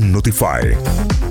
[0.00, 0.76] Notify.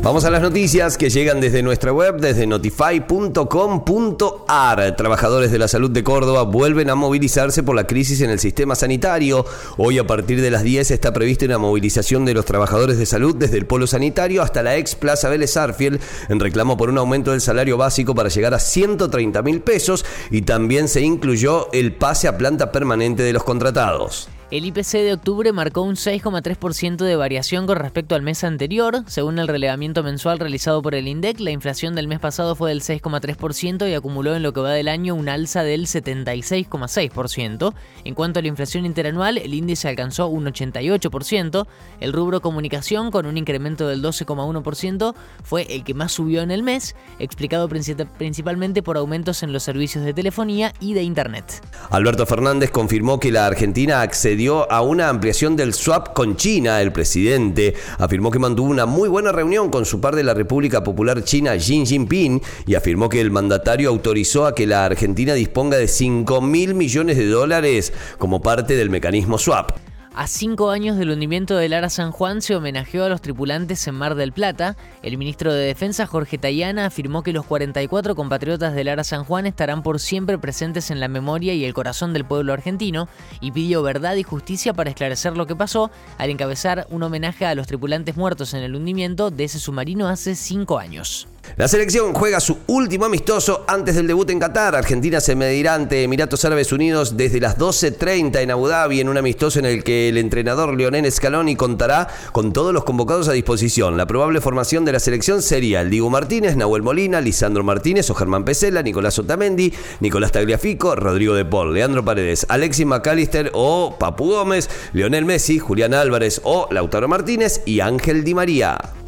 [0.01, 4.95] Vamos a las noticias que llegan desde nuestra web, desde notify.com.ar.
[4.97, 8.75] Trabajadores de la salud de Córdoba vuelven a movilizarse por la crisis en el sistema
[8.75, 9.45] sanitario.
[9.77, 13.35] Hoy a partir de las 10 está prevista una movilización de los trabajadores de salud
[13.35, 17.31] desde el polo sanitario hasta la ex Plaza Vélez Arfiel en reclamo por un aumento
[17.31, 22.27] del salario básico para llegar a 130 mil pesos y también se incluyó el pase
[22.27, 24.27] a planta permanente de los contratados.
[24.53, 29.01] El IPC de octubre marcó un 6,3% de variación con respecto al mes anterior.
[29.07, 32.81] Según el relevamiento mensual realizado por el INDEC, la inflación del mes pasado fue del
[32.81, 37.73] 6,3% y acumuló en lo que va del año un alza del 76,6%.
[38.03, 41.65] En cuanto a la inflación interanual, el índice alcanzó un 88%.
[41.99, 46.61] El rubro comunicación, con un incremento del 12,1%, fue el que más subió en el
[46.61, 51.59] mes, explicado principalmente por aumentos en los servicios de telefonía y de Internet.
[51.89, 56.81] Alberto Fernández confirmó que la Argentina accedió a una ampliación del swap con China.
[56.81, 60.83] El presidente afirmó que mantuvo una muy buena reunión con su par de la República
[60.83, 65.77] Popular China, Xi Jinping, y afirmó que el mandatario autorizó a que la Argentina disponga
[65.77, 69.71] de 5 mil millones de dólares como parte del mecanismo swap.
[70.15, 73.95] A cinco años del hundimiento del Ara San Juan se homenajeó a los tripulantes en
[73.95, 74.77] Mar del Plata.
[75.01, 79.47] El ministro de Defensa, Jorge Tayana, afirmó que los 44 compatriotas del Ara San Juan
[79.47, 83.09] estarán por siempre presentes en la memoria y el corazón del pueblo argentino
[83.41, 85.89] y pidió verdad y justicia para esclarecer lo que pasó
[86.19, 90.35] al encabezar un homenaje a los tripulantes muertos en el hundimiento de ese submarino hace
[90.35, 91.27] cinco años.
[91.55, 94.75] La selección juega su último amistoso antes del debut en Qatar.
[94.75, 99.17] Argentina se medirá ante Emiratos Árabes Unidos desde las 12.30 en Abu Dhabi en un
[99.17, 103.97] amistoso en el que el entrenador Lionel Scaloni contará con todos los convocados a disposición.
[103.97, 108.15] La probable formación de la selección sería el Diego Martínez, Nahuel Molina, Lisandro Martínez o
[108.15, 114.31] Germán Pesela, Nicolás Otamendi, Nicolás Tagliafico, Rodrigo de Paul, Leandro Paredes, Alexis McAllister o Papu
[114.31, 119.02] Gómez, Lionel Messi, Julián Álvarez o Lautaro Martínez y Ángel Di María.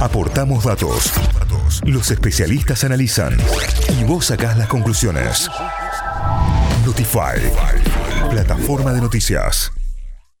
[0.00, 1.12] Aportamos datos.
[1.82, 3.36] Los especialistas analizan
[4.00, 5.50] y vos sacás las conclusiones.
[6.86, 7.40] Notify,
[8.30, 9.72] plataforma de noticias.